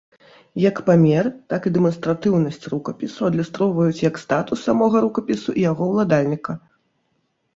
[0.61, 6.51] Як памер, так і дэманстратыўнасць рукапісу адлюстроўваюць як статус самога рукапісу і яго уладальніка.